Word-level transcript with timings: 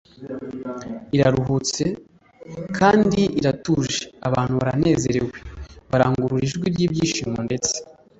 iraruhutse 1.15 1.83
c 1.93 1.97
kandi 2.77 3.21
iratuje 3.39 4.01
Abantu 4.27 4.53
baranezerewe 4.61 5.31
barangurura 5.91 6.43
ijwi 6.47 6.65
ry 6.73 6.81
ibyishimo 6.85 7.33
d 7.35 7.41
Ndetse 7.47 7.75